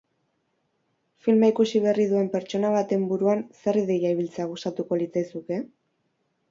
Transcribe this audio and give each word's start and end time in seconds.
Filma 1.25 1.49
ikusi 1.53 1.81
berri 1.83 2.07
duen 2.13 2.31
pertsona 2.37 2.73
baten 2.79 3.07
buruan 3.13 3.47
zer 3.61 3.81
ideia 3.85 4.17
ibiltzea 4.19 4.51
gustatuko 4.55 5.03
litzaizuke? 5.05 5.67